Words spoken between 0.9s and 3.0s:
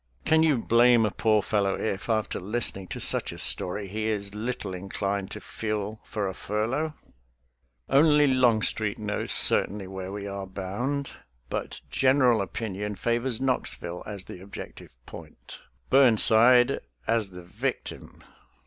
a poor fellow if, after listening to